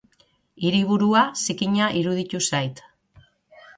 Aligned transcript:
Hiriburua 0.69 1.21
zikina 1.41 1.91
iruditu 2.03 2.43
zait. 2.49 2.83